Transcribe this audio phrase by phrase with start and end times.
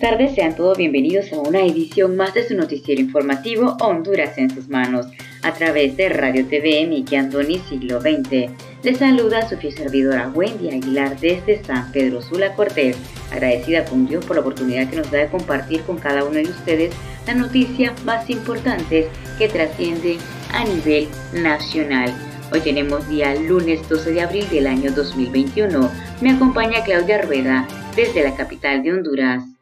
[0.00, 4.48] Buenas tardes, sean todos bienvenidos a una edición más de su noticiero informativo Honduras en
[4.48, 5.06] sus manos,
[5.42, 8.50] a través de Radio TV Miki Antoni Siglo XX.
[8.82, 12.96] Les saluda su fiel servidora Wendy Aguilar desde San Pedro Sula Cortés,
[13.30, 16.48] agradecida con Dios por la oportunidad que nos da de compartir con cada uno de
[16.48, 16.94] ustedes
[17.26, 19.06] las noticias más importantes
[19.36, 20.16] que trascienden
[20.54, 22.10] a nivel nacional.
[22.52, 25.90] Hoy tenemos día lunes 12 de abril del año 2021.
[26.22, 29.59] Me acompaña Claudia Rueda desde la capital de Honduras.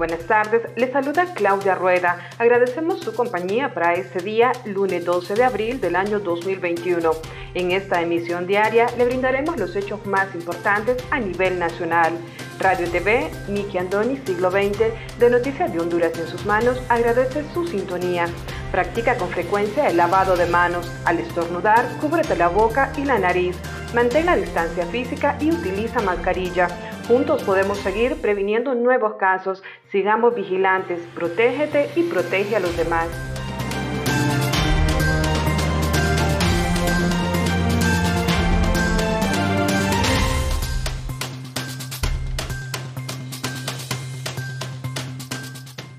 [0.00, 2.30] Buenas tardes, les saluda Claudia Rueda.
[2.38, 7.10] Agradecemos su compañía para este día, lunes 12 de abril del año 2021.
[7.52, 12.14] En esta emisión diaria le brindaremos los hechos más importantes a nivel nacional.
[12.58, 17.66] Radio TV, Miki Andoni, siglo XX, de Noticias de Honduras en sus manos, agradece su
[17.66, 18.24] sintonía.
[18.72, 20.90] Practica con frecuencia el lavado de manos.
[21.04, 23.54] Al estornudar, cúbrete la boca y la nariz.
[23.94, 26.68] Mantén la distancia física y utiliza mascarilla.
[27.06, 29.62] Juntos podemos seguir previniendo nuevos casos.
[29.90, 31.00] Sigamos vigilantes.
[31.14, 33.08] Protégete y protege a los demás.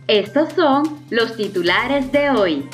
[0.07, 2.69] Estos son los titulares de hoy.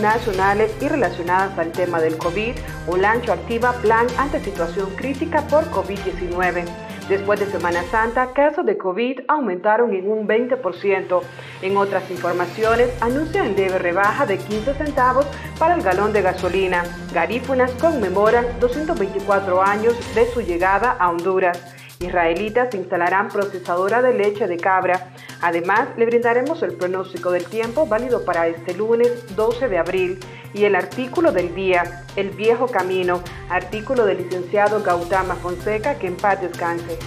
[0.00, 2.54] Nacionales y relacionadas al tema del COVID,
[2.86, 6.64] Olancho activa plan ante situación crítica por COVID-19.
[7.08, 11.22] Después de Semana Santa, casos de COVID aumentaron en un 20%.
[11.62, 15.26] En otras informaciones, anuncian leve rebaja de 15 centavos
[15.58, 16.84] para el galón de gasolina.
[17.14, 21.77] Garífunas conmemoran 224 años de su llegada a Honduras.
[22.00, 25.10] Israelitas instalarán procesadora de leche de cabra.
[25.40, 30.20] Además, le brindaremos el pronóstico del tiempo válido para este lunes 12 de abril
[30.54, 36.16] y el artículo del día, El viejo camino, artículo del licenciado Gautama Fonseca, que en
[36.16, 36.98] paz descanse.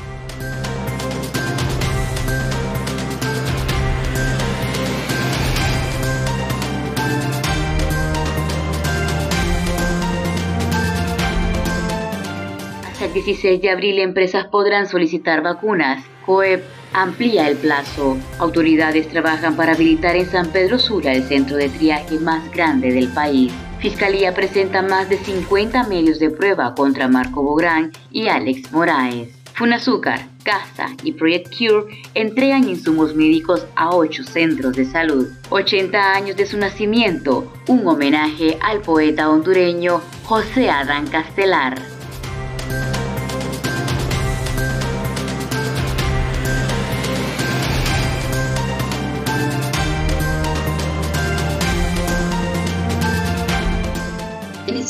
[13.11, 16.01] Hasta el 16 de abril empresas podrán solicitar vacunas.
[16.25, 16.63] COEP
[16.93, 18.17] amplía el plazo.
[18.39, 23.09] Autoridades trabajan para habilitar en San Pedro Sula el centro de triaje más grande del
[23.09, 23.51] país.
[23.79, 29.27] Fiscalía presenta más de 50 medios de prueba contra Marco Bográn y Alex Moraes.
[29.55, 35.27] Funazúcar, Casa y Project Cure entregan insumos médicos a ocho centros de salud.
[35.49, 42.00] 80 años de su nacimiento, un homenaje al poeta hondureño José Adán Castelar.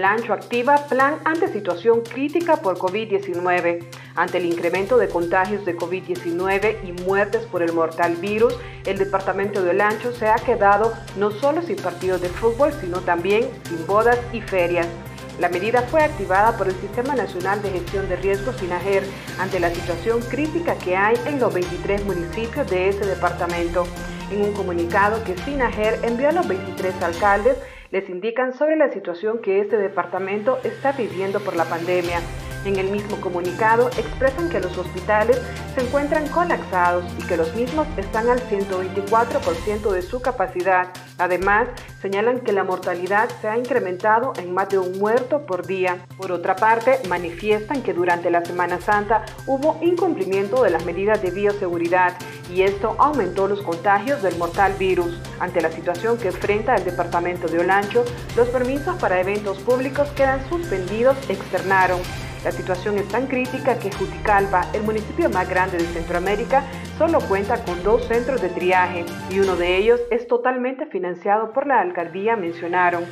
[0.00, 3.84] Olancho activa plan ante situación crítica por COVID-19.
[4.16, 9.62] Ante el incremento de contagios de COVID-19 y muertes por el mortal virus, el departamento
[9.62, 14.18] de Olancho se ha quedado no solo sin partidos de fútbol, sino también sin bodas
[14.32, 14.88] y ferias.
[15.38, 19.02] La medida fue activada por el Sistema Nacional de Gestión de Riesgos SINAGER
[19.38, 23.86] ante la situación crítica que hay en los 23 municipios de ese departamento.
[24.30, 27.58] En un comunicado que SINAGER envió a los 23 alcaldes,
[27.90, 32.20] les indican sobre la situación que este departamento está viviendo por la pandemia.
[32.64, 35.40] En el mismo comunicado expresan que los hospitales
[35.74, 40.88] se encuentran colapsados y que los mismos están al 124% de su capacidad.
[41.20, 41.68] Además,
[42.00, 46.06] señalan que la mortalidad se ha incrementado en más de un muerto por día.
[46.16, 51.30] Por otra parte, manifiestan que durante la Semana Santa hubo incumplimiento de las medidas de
[51.30, 52.16] bioseguridad
[52.50, 55.20] y esto aumentó los contagios del mortal virus.
[55.38, 58.02] Ante la situación que enfrenta el departamento de Olancho,
[58.34, 62.00] los permisos para eventos públicos quedan suspendidos, externaron.
[62.44, 66.64] La situación es tan crítica que Juticalpa, el municipio más grande de Centroamérica,
[67.00, 71.66] solo cuenta con dos centros de triaje y uno de ellos es totalmente financiado por
[71.66, 73.06] la alcaldía, mencionaron.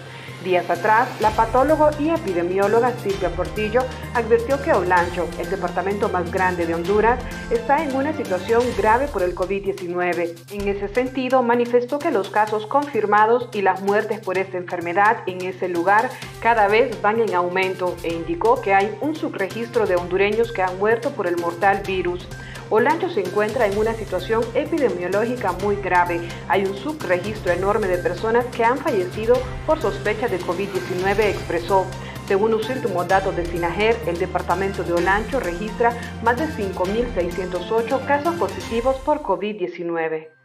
[0.45, 3.81] Días atrás, la patóloga y epidemióloga Silvia Portillo
[4.13, 7.19] advirtió que Olancho, el departamento más grande de Honduras,
[7.51, 10.35] está en una situación grave por el COVID-19.
[10.53, 15.41] En ese sentido, manifestó que los casos confirmados y las muertes por esta enfermedad en
[15.41, 16.11] ese lugar
[16.43, 20.79] cada vez van en aumento e indicó que hay un subregistro de hondureños que han
[20.79, 22.29] muerto por el mortal virus.
[22.71, 26.21] Olancho se encuentra en una situación epidemiológica muy grave.
[26.49, 29.37] Hay un subregistro enorme de personas que han fallecido
[29.67, 31.87] por sospecha de COVID-19, expresó.
[32.27, 38.35] Según los últimos datos de Sinajer, el departamento de Olancho registra más de 5.608 casos
[38.35, 40.38] positivos por COVID-19.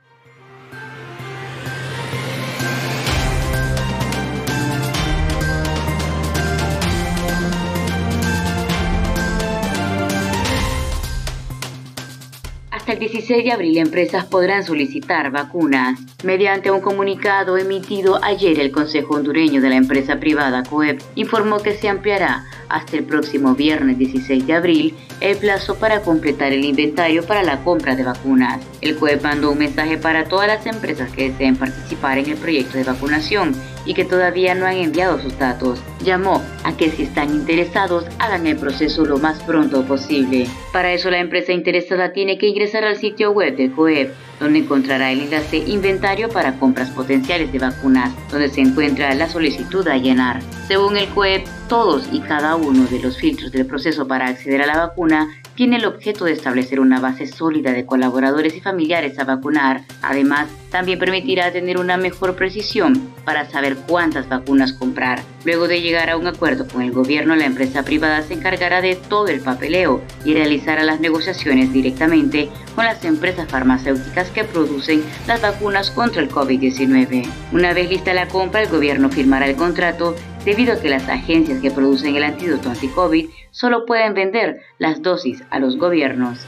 [12.94, 16.00] El 16 de abril empresas podrán solicitar vacunas.
[16.24, 21.74] Mediante un comunicado emitido ayer el Consejo Hondureño de la empresa privada COEP informó que
[21.74, 27.26] se ampliará hasta el próximo viernes 16 de abril el plazo para completar el inventario
[27.26, 28.64] para la compra de vacunas.
[28.82, 32.78] El COEP mandó un mensaje para todas las empresas que deseen participar en el proyecto
[32.78, 33.56] de vacunación
[33.86, 35.82] y que todavía no han enviado sus datos.
[36.04, 40.48] Llamó a que si están interesados hagan el proceso lo más pronto posible.
[40.72, 45.12] Para eso la empresa interesada tiene que ingresar al sitio web del COEP donde encontrará
[45.12, 50.42] el enlace inventario para compras potenciales de vacunas, donde se encuentra la solicitud a llenar.
[50.68, 54.68] Según el COEP, todos y cada uno de los filtros del proceso para acceder a
[54.68, 59.24] la vacuna tiene el objeto de establecer una base sólida de colaboradores y familiares a
[59.24, 59.82] vacunar.
[60.02, 65.22] Además, también permitirá tener una mejor precisión para saber cuántas vacunas comprar.
[65.46, 68.96] Luego de llegar a un acuerdo con el gobierno, la empresa privada se encargará de
[68.96, 75.42] todo el papeleo y realizará las negociaciones directamente con las empresas farmacéuticas que producen las
[75.42, 77.30] vacunas contra el COVID-19.
[77.52, 80.16] Una vez lista la compra, el gobierno firmará el contrato
[80.46, 85.44] debido a que las agencias que producen el antídoto anti-COVID solo pueden vender las dosis
[85.50, 86.46] a los gobiernos.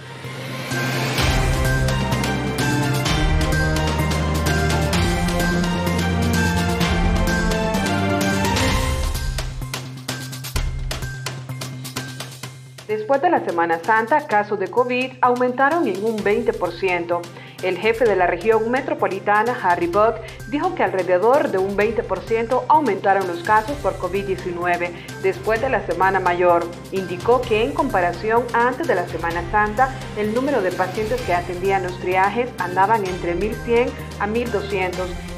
[12.88, 17.22] Después de la Semana Santa, casos de COVID aumentaron en un 20%.
[17.64, 20.16] El jefe de la región metropolitana, Harry Buck,
[20.48, 26.20] dijo que alrededor de un 20% aumentaron los casos por COVID-19 después de la Semana
[26.20, 26.66] Mayor.
[26.92, 31.84] Indicó que en comparación antes de la Semana Santa, el número de pacientes que atendían
[31.84, 33.90] los triajes andaban entre 1.100
[34.20, 34.92] a 1.200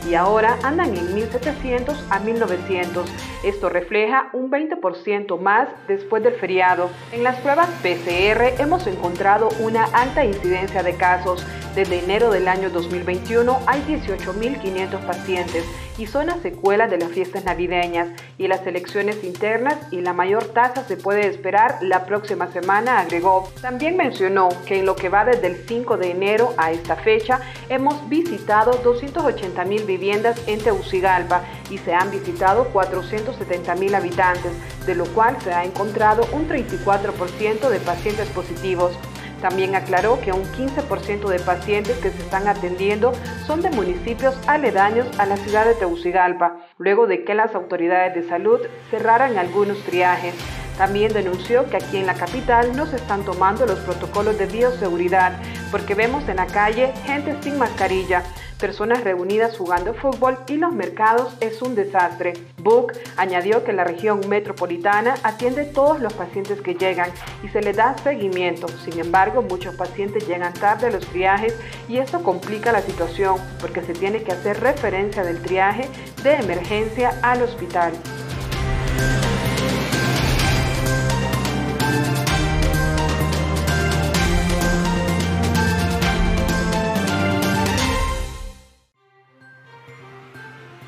[0.09, 3.03] y ahora andan en 1.700 a 1.900.
[3.43, 6.89] Esto refleja un 20% más después del feriado.
[7.11, 11.45] En las pruebas PCR hemos encontrado una alta incidencia de casos.
[11.75, 15.63] Desde enero del año 2021 hay 18.500 pacientes
[15.97, 20.45] y son las secuelas de las fiestas navideñas y las elecciones internas y la mayor
[20.45, 23.49] tasa se puede esperar la próxima semana, agregó.
[23.61, 27.41] También mencionó que en lo que va desde el 5 de enero a esta fecha
[27.69, 34.51] hemos visitado 280 mil viviendas en Teucigalpa y se han visitado 470 mil habitantes,
[34.85, 38.93] de lo cual se ha encontrado un 34% de pacientes positivos.
[39.41, 43.13] También aclaró que un 15% de pacientes que se están atendiendo
[43.45, 48.27] son de municipios aledaños a la ciudad de Tegucigalpa, luego de que las autoridades de
[48.27, 50.33] salud cerraran algunos triajes.
[50.77, 55.33] También denunció que aquí en la capital no se están tomando los protocolos de bioseguridad
[55.71, 58.23] porque vemos en la calle gente sin mascarilla
[58.59, 62.33] personas reunidas jugando fútbol y los mercados es un desastre.
[62.57, 67.11] Book añadió que la región metropolitana atiende todos los pacientes que llegan
[67.43, 68.67] y se le da seguimiento.
[68.83, 71.55] Sin embargo, muchos pacientes llegan tarde a los triajes
[71.87, 75.89] y esto complica la situación porque se tiene que hacer referencia del triaje
[76.23, 77.93] de emergencia al hospital.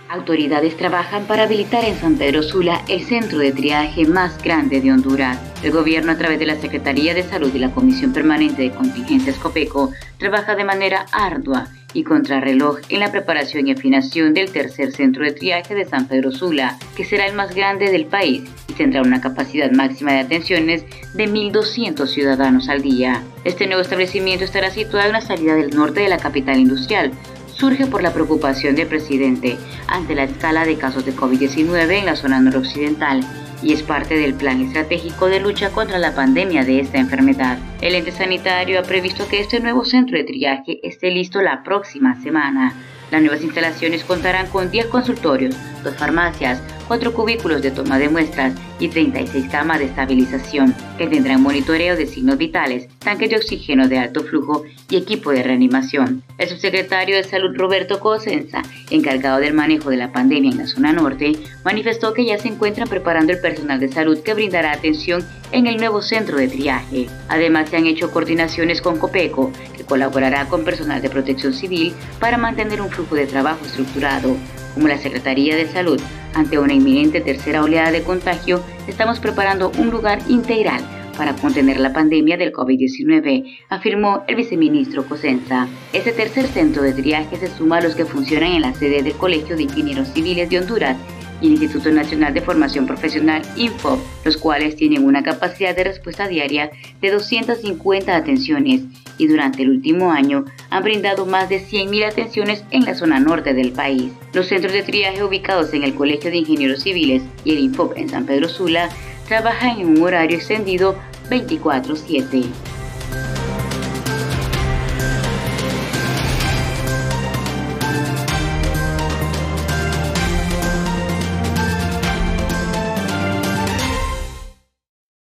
[0.09, 4.91] Autoridades trabajan para habilitar en San Pedro Sula el centro de triaje más grande de
[4.91, 5.39] Honduras.
[5.63, 9.37] El gobierno, a través de la Secretaría de Salud y la Comisión Permanente de Contingencias
[9.37, 15.23] COPECO, trabaja de manera ardua y contrarreloj en la preparación y afinación del tercer centro
[15.23, 19.01] de triaje de San Pedro Sula, que será el más grande del país y tendrá
[19.01, 23.23] una capacidad máxima de atenciones de 1.200 ciudadanos al día.
[23.43, 27.11] Este nuevo establecimiento estará situado en la salida del norte de la capital industrial,
[27.59, 32.15] surge por la preocupación del presidente ante la escala de casos de COVID-19 en la
[32.15, 33.21] zona noroccidental
[33.61, 37.57] y es parte del plan estratégico de lucha contra la pandemia de esta enfermedad.
[37.81, 42.21] El ente sanitario ha previsto que este nuevo centro de triaje esté listo la próxima
[42.21, 42.73] semana.
[43.11, 48.55] Las nuevas instalaciones contarán con 10 consultorios, dos farmacias, cuatro cubículos de toma de muestras
[48.79, 53.99] y 36 camas de estabilización, que tendrán monitoreo de signos vitales, tanques de oxígeno de
[53.99, 56.23] alto flujo y equipo de reanimación.
[56.39, 60.91] El subsecretario de Salud Roberto Cosenza, encargado del manejo de la pandemia en la zona
[60.91, 65.67] norte, manifestó que ya se encuentran preparando el personal de salud que brindará atención en
[65.67, 67.05] el nuevo centro de triaje.
[67.27, 72.39] Además, se han hecho coordinaciones con COPECO, que colaborará con personal de protección civil para
[72.39, 74.35] mantener un flujo de trabajo estructurado
[74.79, 75.99] como la Secretaría de Salud,
[76.33, 80.79] ante una inminente tercera oleada de contagio, estamos preparando un lugar integral
[81.17, 85.67] para contener la pandemia del COVID-19, afirmó el viceministro Cosenza.
[85.91, 89.17] Este tercer centro de triaje se suma a los que funcionan en la sede del
[89.17, 90.95] Colegio de Ingenieros Civiles de Honduras
[91.41, 96.29] y el Instituto Nacional de Formación Profesional INFO, los cuales tienen una capacidad de respuesta
[96.29, 96.71] diaria
[97.01, 98.83] de 250 atenciones
[99.19, 103.53] y durante el último año han brindado más de 100.000 atenciones en la zona norte
[103.53, 104.11] del país.
[104.33, 108.09] Los centros de triaje ubicados en el Colegio de Ingenieros Civiles y el INFOP en
[108.09, 108.89] San Pedro Sula
[109.27, 110.95] trabajan en un horario extendido
[111.29, 112.78] 24/7.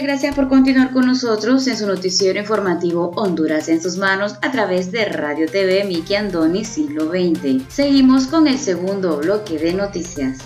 [0.00, 4.92] Gracias por continuar con nosotros en su noticiero informativo Honduras en sus manos a través
[4.92, 7.64] de Radio TV Miki Andoni Siglo XX.
[7.68, 10.38] Seguimos con el segundo bloque de noticias.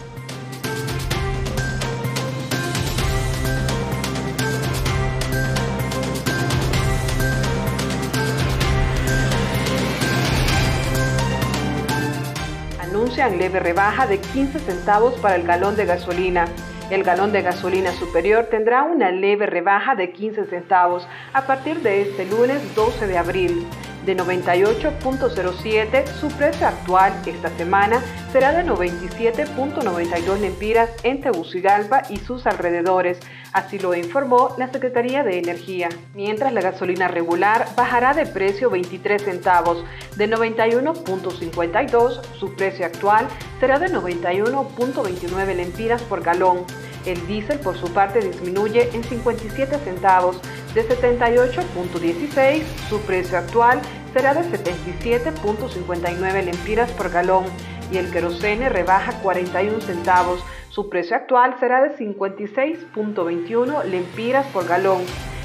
[12.80, 16.46] Anuncian leve rebaja de 15 centavos para el galón de gasolina.
[16.90, 22.02] El galón de gasolina superior tendrá una leve rebaja de 15 centavos a partir de
[22.02, 23.66] este lunes 12 de abril.
[24.04, 32.46] De 98.07, su precio actual esta semana será de 97.92 lempiras en Tegucigalpa y sus
[32.46, 33.20] alrededores,
[33.52, 35.88] así lo informó la Secretaría de Energía.
[36.14, 39.84] Mientras la gasolina regular bajará de precio 23 centavos,
[40.16, 43.26] de 91.52, su precio actual
[43.60, 46.64] será de 91.29 lempiras por galón.
[47.06, 50.40] El diésel por su parte disminuye en 57 centavos
[50.74, 53.80] de 78.16, su precio actual
[54.12, 57.44] será de 77.59 lempiras por galón
[57.92, 65.02] y el querosene rebaja 41 centavos, su precio actual será de 56.21 lempiras por galón.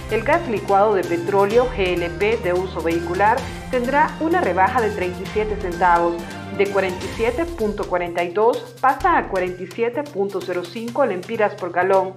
[0.10, 3.38] El gas licuado de petróleo GLP de uso vehicular
[3.70, 6.16] tendrá una rebaja de 37 centavos,
[6.58, 12.14] de 47.42 pasa a 47.05 lempiras por galón.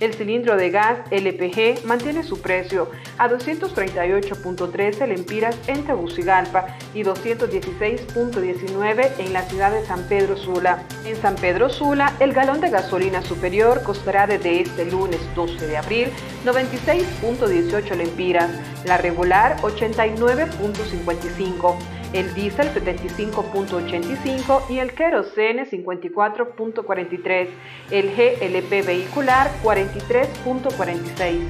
[0.00, 9.10] El cilindro de gas LPG mantiene su precio a 238.13 lempiras en Tegucigalpa y 216.19
[9.18, 10.82] en la ciudad de San Pedro Sula.
[11.04, 15.76] En San Pedro Sula, el galón de gasolina superior costará desde este lunes 12 de
[15.76, 16.08] abril
[16.44, 18.50] 96.18 lempiras,
[18.84, 21.76] la regular 89.55
[22.14, 27.48] el diésel 75.85 y el kerosene 54.43,
[27.90, 31.40] el GLP vehicular 43.46.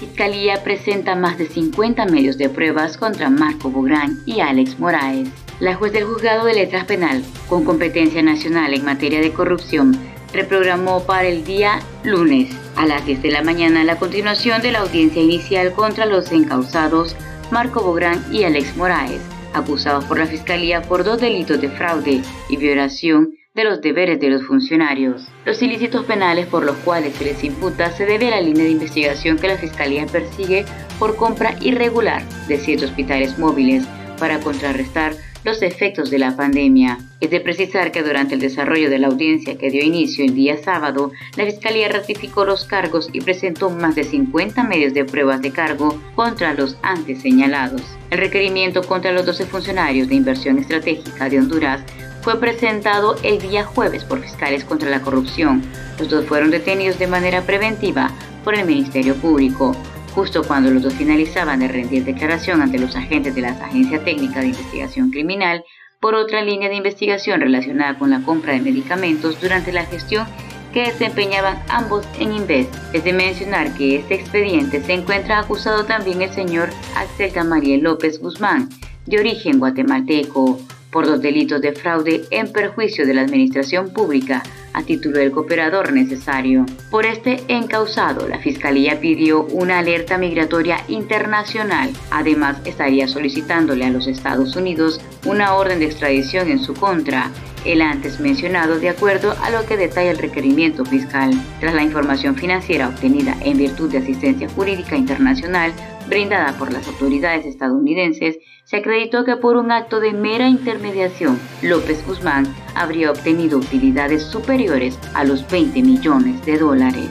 [0.00, 5.39] Fiscalía presenta más de 50 medios de pruebas contra Marco Bográn y Alex Moraes.
[5.60, 9.94] La juez del Juzgado de Letras Penal, con competencia nacional en materia de corrupción,
[10.32, 14.78] reprogramó para el día lunes a las 10 de la mañana la continuación de la
[14.78, 17.14] audiencia inicial contra los encausados
[17.50, 19.20] Marco Bográn y Alex Moraes,
[19.52, 24.30] acusados por la Fiscalía por dos delitos de fraude y violación de los deberes de
[24.30, 25.28] los funcionarios.
[25.44, 28.70] Los ilícitos penales por los cuales se les imputa se debe a la línea de
[28.70, 30.64] investigación que la Fiscalía persigue
[30.98, 33.84] por compra irregular de siete hospitales móviles
[34.18, 35.12] para contrarrestar
[35.44, 36.98] los efectos de la pandemia.
[37.20, 40.56] Es de precisar que durante el desarrollo de la audiencia que dio inicio el día
[40.62, 45.50] sábado, la Fiscalía ratificó los cargos y presentó más de 50 medios de pruebas de
[45.50, 47.82] cargo contra los antes señalados.
[48.10, 51.82] El requerimiento contra los 12 funcionarios de inversión estratégica de Honduras
[52.22, 55.62] fue presentado el día jueves por fiscales contra la corrupción.
[55.98, 58.10] Los dos fueron detenidos de manera preventiva
[58.44, 59.74] por el Ministerio Público
[60.14, 64.40] justo cuando los dos finalizaban de rendir declaración ante los agentes de la Agencia Técnica
[64.40, 65.64] de Investigación Criminal
[66.00, 70.26] por otra línea de investigación relacionada con la compra de medicamentos durante la gestión
[70.72, 72.74] que desempeñaban ambos en Invest.
[72.92, 78.20] Es de mencionar que este expediente se encuentra acusado también el señor Axel Camariel López
[78.20, 78.68] Guzmán,
[79.06, 80.58] de origen guatemalteco,
[80.90, 84.42] por dos delitos de fraude en perjuicio de la administración pública
[84.72, 86.64] a título del cooperador necesario.
[86.90, 91.90] Por este encausado, la Fiscalía pidió una alerta migratoria internacional.
[92.10, 97.30] Además, estaría solicitándole a los Estados Unidos una orden de extradición en su contra
[97.64, 101.30] el antes mencionado de acuerdo a lo que detalla el requerimiento fiscal.
[101.60, 105.72] Tras la información financiera obtenida en virtud de asistencia jurídica internacional
[106.10, 112.04] brindada por las autoridades estadounidenses, se acreditó que por un acto de mera intermediación, López
[112.06, 117.08] Guzmán habría obtenido utilidades superiores a los 20 millones de dólares.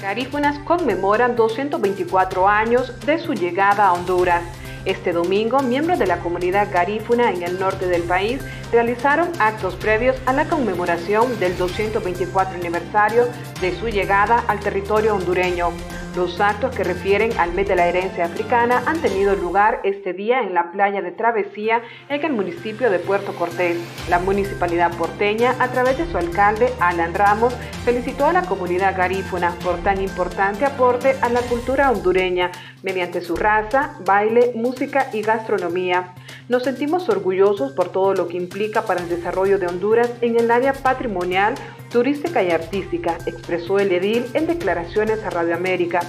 [0.00, 4.44] Garífunas conmemoran 224 años de su llegada a Honduras.
[4.84, 10.16] Este domingo, miembros de la comunidad garífuna en el norte del país realizaron actos previos
[10.26, 13.26] a la conmemoración del 224 aniversario
[13.62, 15.70] de su llegada al territorio hondureño.
[16.16, 20.42] Los actos que refieren al mes de la herencia africana han tenido lugar este día
[20.42, 23.76] en la playa de Travesía en el municipio de Puerto Cortés.
[24.08, 27.52] La municipalidad porteña, a través de su alcalde Alan Ramos,
[27.84, 32.52] felicitó a la comunidad garífuna por tan importante aporte a la cultura hondureña
[32.84, 36.14] mediante su raza, baile, música y gastronomía.
[36.46, 40.50] Nos sentimos orgullosos por todo lo que implica para el desarrollo de Honduras en el
[40.50, 41.54] área patrimonial,
[41.90, 46.00] turística y artística, expresó el edil en declaraciones a Radio América.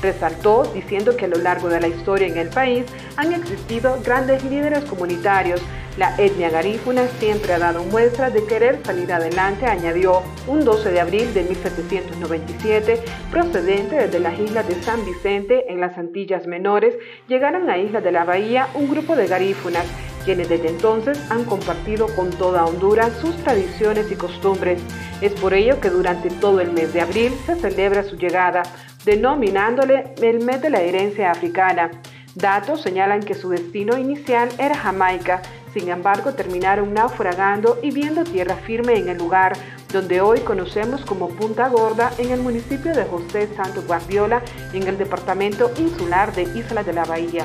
[0.00, 2.84] Resaltó diciendo que a lo largo de la historia en el país
[3.16, 5.60] han existido grandes líderes comunitarios.
[5.96, 10.22] La etnia garífuna siempre ha dado muestra de querer salir adelante, añadió.
[10.46, 15.98] Un 12 de abril de 1797, procedente desde las islas de San Vicente, en las
[15.98, 16.94] Antillas Menores,
[17.28, 19.86] llegaron a Isla de la Bahía un grupo de garífunas
[20.24, 24.82] quienes desde entonces han compartido con toda Honduras sus tradiciones y costumbres.
[25.20, 28.62] Es por ello que durante todo el mes de abril se celebra su llegada,
[29.04, 31.90] denominándole el mes de la herencia africana.
[32.34, 38.56] Datos señalan que su destino inicial era Jamaica, sin embargo terminaron naufragando y viendo tierra
[38.56, 39.52] firme en el lugar
[39.92, 44.98] donde hoy conocemos como Punta Gorda en el municipio de José Santo Guardiola en el
[44.98, 47.44] departamento insular de Isla de la Bahía.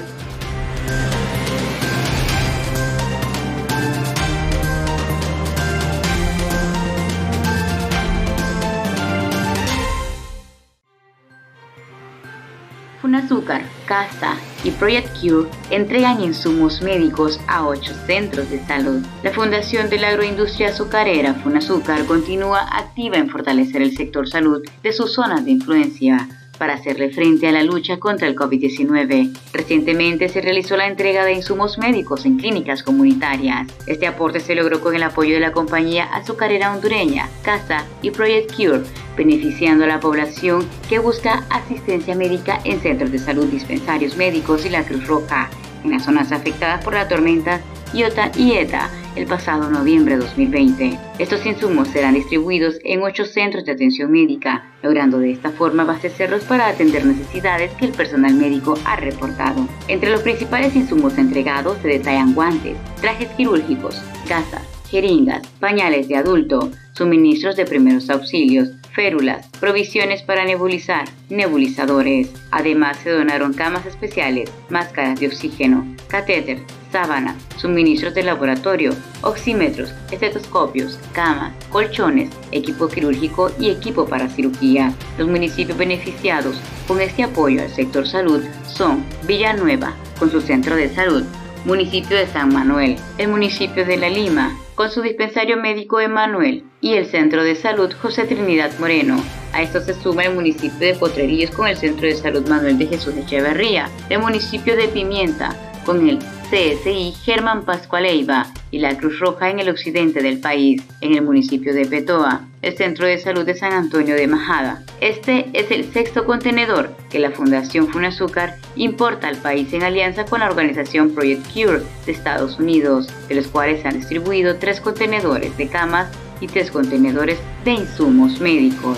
[13.15, 19.06] Azúcar, Casa y Project Cure entregan insumos médicos a ocho centros de salud.
[19.23, 24.93] La Fundación de la Agroindustria Azucarera, FUNAZúcar, continúa activa en fortalecer el sector salud de
[24.93, 29.35] sus zonas de influencia para hacerle frente a la lucha contra el COVID-19.
[29.53, 33.67] Recientemente se realizó la entrega de insumos médicos en clínicas comunitarias.
[33.87, 38.55] Este aporte se logró con el apoyo de la compañía azucarera hondureña, CASA y Project
[38.55, 38.83] Cure,
[39.15, 44.69] beneficiando a la población que busca asistencia médica en centros de salud, dispensarios médicos y
[44.69, 45.49] la Cruz Roja
[45.83, 47.61] en las zonas afectadas por la tormenta
[47.93, 50.99] Iota y ETA el pasado noviembre de 2020.
[51.19, 56.43] Estos insumos serán distribuidos en ocho centros de atención médica, logrando de esta forma abastecerlos
[56.43, 59.67] para atender necesidades que el personal médico ha reportado.
[59.88, 66.71] Entre los principales insumos entregados se detallan guantes, trajes quirúrgicos, gasas, jeringas, pañales de adulto,
[66.93, 72.32] suministros de primeros auxilios, férulas, provisiones para nebulizar, nebulizadores.
[72.51, 76.60] Además se donaron camas especiales, máscaras de oxígeno, catéter,
[76.95, 84.93] sábanas, suministros de laboratorio, oxímetros, estetoscopios, camas, colchones, equipo quirúrgico y equipo para cirugía.
[85.17, 86.55] Los municipios beneficiados
[86.88, 91.25] con este apoyo al sector salud son Villanueva, con su centro de salud,
[91.65, 96.93] municipio de San Manuel, el municipio de La Lima, con su dispensario médico Emanuel, y
[96.93, 99.21] el Centro de Salud José Trinidad Moreno.
[99.51, 102.88] A esto se suma el municipio de Potrerillos con el Centro de Salud Manuel de
[102.88, 106.19] Jesús Echeverría, el municipio de Pimienta con el
[106.49, 111.73] CSI Germán Pascualeiva y la Cruz Roja en el occidente del país, en el municipio
[111.73, 114.83] de Petoa, el Centro de Salud de San Antonio de Majada.
[114.99, 120.39] Este es el sexto contenedor que la Fundación Funazúcar importa al país en alianza con
[120.39, 125.55] la organización Project Cure de Estados Unidos, de los cuales se han distribuido tres contenedores
[125.57, 126.09] de camas
[126.41, 128.97] y tres contenedores de insumos médicos.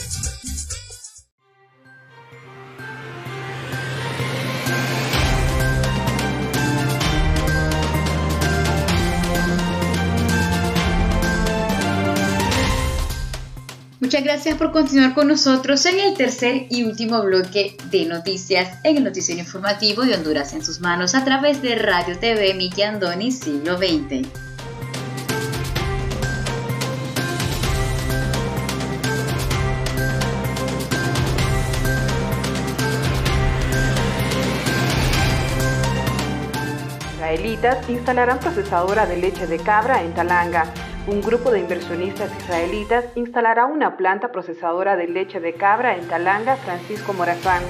[14.11, 18.97] Muchas gracias por continuar con nosotros en el tercer y último bloque de noticias en
[18.97, 23.31] el noticiero informativo de Honduras en sus manos a través de Radio TV Miki Andoni
[23.31, 24.27] Siglo XX.
[37.15, 40.90] Israelitas instalarán procesadora de leche de cabra en Talanga.
[41.07, 46.57] Un grupo de inversionistas israelitas instalará una planta procesadora de leche de cabra en Talanga,
[46.57, 47.63] Francisco Morazán.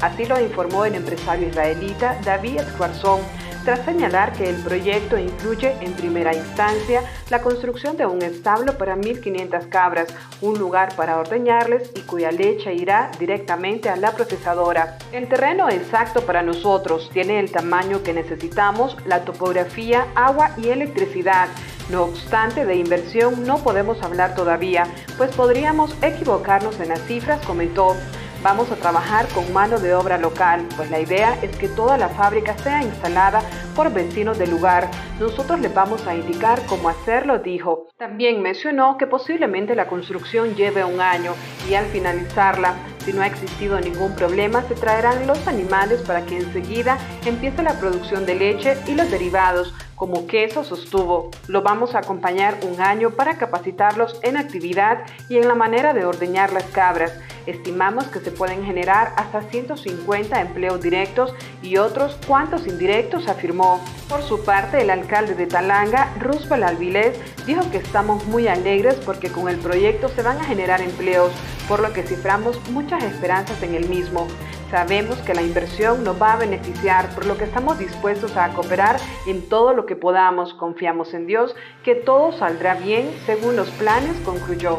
[0.00, 3.20] Así lo informó el empresario israelita David Escuarzón,
[3.64, 8.96] tras señalar que el proyecto incluye en primera instancia la construcción de un establo para
[8.96, 10.08] 1.500 cabras,
[10.40, 14.96] un lugar para ordeñarles y cuya leche irá directamente a la procesadora.
[15.12, 21.48] El terreno exacto para nosotros tiene el tamaño que necesitamos, la topografía, agua y electricidad.
[21.90, 27.96] No obstante, de inversión no podemos hablar todavía, pues podríamos equivocarnos en las cifras, comentó.
[28.42, 32.08] Vamos a trabajar con mano de obra local, pues la idea es que toda la
[32.08, 33.40] fábrica sea instalada
[33.74, 34.88] por vecinos del lugar.
[35.18, 37.88] Nosotros les vamos a indicar cómo hacerlo, dijo.
[37.96, 41.32] También mencionó que posiblemente la construcción lleve un año
[41.68, 42.74] y al finalizarla,
[43.04, 47.80] si no ha existido ningún problema, se traerán los animales para que enseguida empiece la
[47.80, 51.30] producción de leche y los derivados como queso sostuvo.
[51.48, 56.06] Lo vamos a acompañar un año para capacitarlos en actividad y en la manera de
[56.06, 57.12] ordeñar las cabras.
[57.46, 63.80] Estimamos que se pueden generar hasta 150 empleos directos y otros cuantos indirectos, afirmó.
[64.08, 69.30] Por su parte, el alcalde de Talanga, Roosevelt Alvilés, dijo que estamos muy alegres porque
[69.30, 71.32] con el proyecto se van a generar empleos,
[71.66, 74.28] por lo que ciframos muchas esperanzas en el mismo.
[74.70, 79.00] Sabemos que la inversión nos va a beneficiar, por lo que estamos dispuestos a cooperar
[79.26, 80.52] en todo lo que podamos.
[80.54, 84.78] Confiamos en Dios que todo saldrá bien según los planes, concluyó.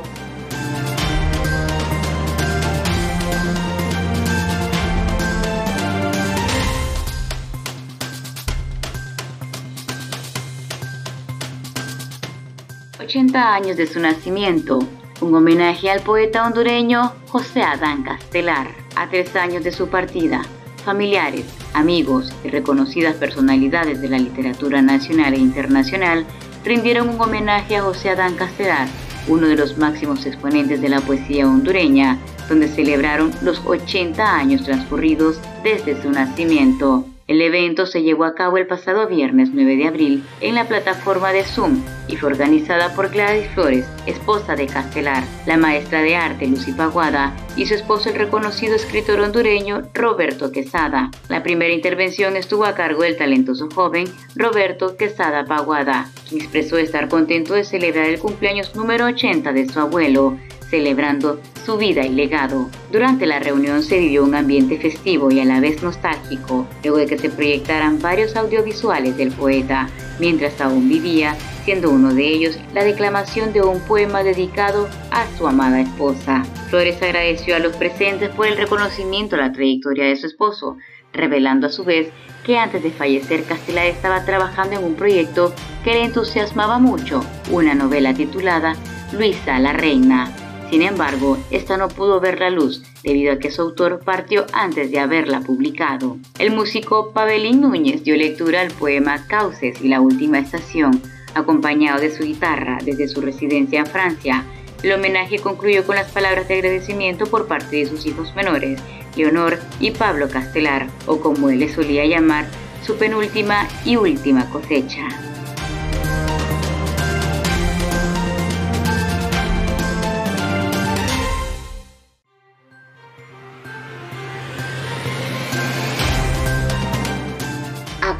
[12.99, 14.77] ...80 años de su nacimiento...
[15.19, 20.41] ...un homenaje al poeta hondureño José Adán Castelar a tres años de su partida,
[20.83, 26.25] familiares, amigos y reconocidas personalidades de la literatura nacional e internacional
[26.65, 28.89] rindieron un homenaje a José Adán Castelar,
[29.29, 32.17] uno de los máximos exponentes de la poesía hondureña,
[32.49, 37.08] donde celebraron los 80 años transcurridos desde su nacimiento.
[37.29, 41.31] El evento se llevó a cabo el pasado viernes 9 de abril en la plataforma
[41.31, 46.47] de Zoom y fue organizada por Gladys Flores, esposa de Castelar, la maestra de arte
[46.47, 51.11] Lucy Paguada y su esposo el reconocido escritor hondureño Roberto Quesada.
[51.27, 57.09] La primera intervención estuvo a cargo del talentoso joven Roberto Quesada Paguada, quien expresó estar
[57.09, 60.35] contento de celebrar el cumpleaños número 80 de su abuelo
[60.69, 62.69] celebrando su vida y legado.
[62.91, 67.05] Durante la reunión se vivió un ambiente festivo y a la vez nostálgico, luego de
[67.05, 72.83] que se proyectaran varios audiovisuales del poeta, mientras aún vivía, siendo uno de ellos la
[72.83, 76.43] declamación de un poema dedicado a su amada esposa.
[76.69, 80.77] Flores agradeció a los presentes por el reconocimiento a la trayectoria de su esposo,
[81.13, 82.09] revelando a su vez
[82.45, 85.53] que antes de fallecer Castelar estaba trabajando en un proyecto
[85.83, 88.75] que le entusiasmaba mucho, una novela titulada
[89.11, 90.48] Luisa la Reina.
[90.69, 94.91] Sin embargo, esta no pudo ver la luz debido a que su autor partió antes
[94.91, 96.17] de haberla publicado.
[96.37, 101.01] El músico Pavelín Núñez dio lectura al poema Cauces y la última estación,
[101.33, 104.45] acompañado de su guitarra desde su residencia en Francia.
[104.83, 108.79] El homenaje concluyó con las palabras de agradecimiento por parte de sus hijos menores,
[109.15, 112.45] Leonor y Pablo Castelar, o como él solía llamar,
[112.85, 115.07] su penúltima y última cosecha.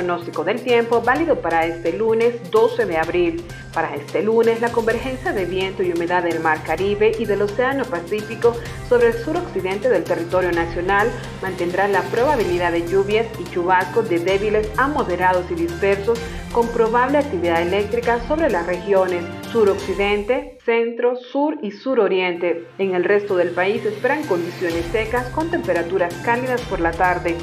[0.00, 3.44] Pronóstico del tiempo válido para este lunes 12 de abril.
[3.74, 7.84] Para este lunes, la convergencia de viento y humedad del Mar Caribe y del Océano
[7.84, 8.56] Pacífico
[8.88, 11.10] sobre el suroccidente del territorio nacional
[11.42, 16.18] mantendrá la probabilidad de lluvias y chubascos de débiles a moderados y dispersos
[16.50, 22.66] con probable actividad eléctrica sobre las regiones suroccidente, centro, sur y suroriente.
[22.78, 27.36] En el resto del país esperan condiciones secas con temperaturas cálidas por la tarde.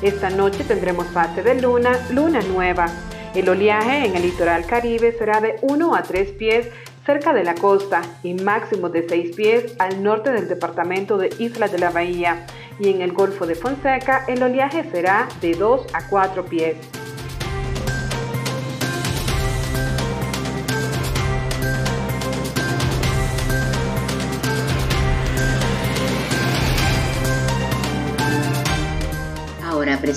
[0.00, 2.86] Esta noche tendremos fase de luna, luna nueva.
[3.34, 6.68] El oleaje en el litoral caribe será de 1 a 3 pies
[7.04, 11.66] cerca de la costa y máximo de 6 pies al norte del departamento de Isla
[11.66, 12.46] de la Bahía.
[12.78, 16.76] Y en el Golfo de Fonseca el oleaje será de 2 a 4 pies.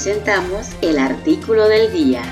[0.04, 2.24] Presentamos el artículo del día.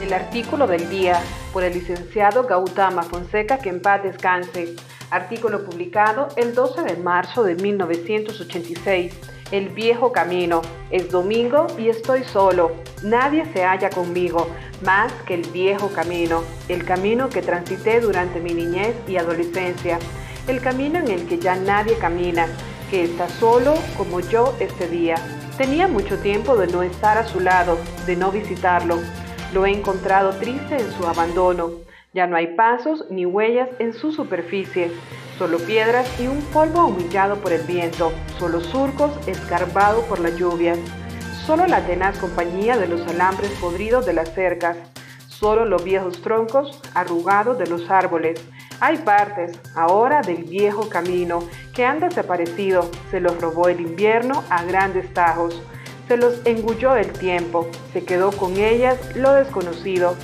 [0.00, 1.20] El artículo del día
[1.52, 4.76] por el licenciado Gautama Fonseca, que en paz descanse.
[5.10, 9.12] Artículo publicado el 12 de marzo de 1986
[9.50, 10.62] el viejo camino.
[10.90, 12.72] Es domingo y estoy solo.
[13.02, 14.48] Nadie se halla conmigo
[14.84, 19.98] más que el viejo camino, el camino que transité durante mi niñez y adolescencia,
[20.48, 22.46] el camino en el que ya nadie camina,
[22.90, 25.16] que está solo como yo este día.
[25.56, 28.98] Tenía mucho tiempo de no estar a su lado, de no visitarlo.
[29.52, 31.70] Lo he encontrado triste en su abandono.
[32.12, 34.90] Ya no hay pasos ni huellas en su superficie
[35.38, 40.78] solo piedras y un polvo humillado por el viento, solo surcos escarbados por las lluvias,
[41.46, 44.76] solo la tenaz compañía de los alambres podridos de las cercas,
[45.28, 48.44] solo los viejos troncos arrugados de los árboles.
[48.80, 51.38] Hay partes ahora del viejo camino
[51.72, 55.62] que han desaparecido, se los robó el invierno a grandes tajos,
[56.08, 60.16] se los engulló el tiempo, se quedó con ellas lo desconocido.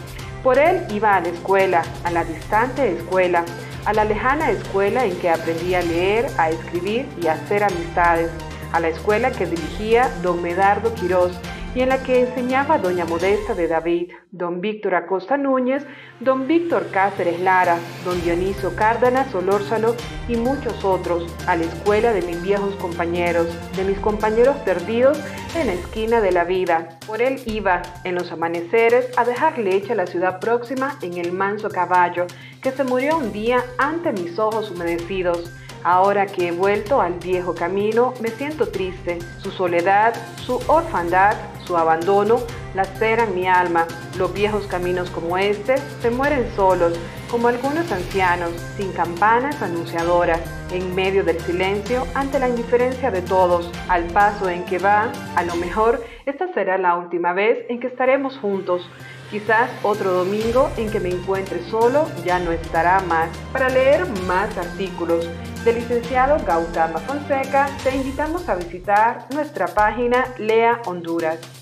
[0.43, 3.45] Por él iba a la escuela, a la distante escuela,
[3.85, 8.31] a la lejana escuela en que aprendí a leer, a escribir y a hacer amistades,
[8.73, 11.33] a la escuela que dirigía don Medardo Quirós
[11.75, 15.85] y en la que enseñaba doña Modesta de David, don Víctor Acosta Núñez,
[16.21, 19.95] don Víctor Cáceres Lara, don Dionisio Cárdenas Solórzano
[20.29, 25.19] y muchos otros, a la escuela de mis viejos compañeros, de mis compañeros perdidos
[25.55, 26.99] en la esquina de la vida.
[27.07, 31.33] Por él iba, en los amaneceres, a dejar leche a la ciudad próxima en el
[31.33, 32.27] manso caballo,
[32.61, 35.51] que se murió un día ante mis ojos humedecidos.
[35.85, 39.19] Ahora que he vuelto al viejo camino, me siento triste.
[39.39, 42.41] Su soledad, su orfandad, su abandono
[42.75, 43.87] laceran mi alma.
[44.17, 46.99] Los viejos caminos como este se mueren solos,
[47.31, 50.41] como algunos ancianos, sin campanas anunciadoras,
[50.71, 55.43] en medio del silencio, ante la indiferencia de todos, al paso en que va, a
[55.43, 58.89] lo mejor esta será la última vez en que estaremos juntos.
[59.33, 63.31] Quizás otro domingo en que me encuentre solo ya no estará más.
[63.51, 65.27] Para leer más artículos
[65.65, 71.62] del licenciado Gautama Fonseca, te invitamos a visitar nuestra página Lea Honduras.